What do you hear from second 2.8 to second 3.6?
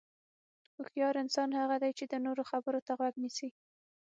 ته غوږ نیسي.